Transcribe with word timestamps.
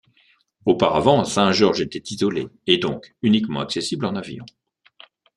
Auparavant 0.65 1.23
Saint-Georges 1.25 1.81
était 1.81 2.01
isolée 2.09 2.47
et 2.65 2.79
donc 2.79 3.15
uniquement 3.21 3.59
accessible 3.59 4.07
en 4.07 4.15
avion. 4.15 4.45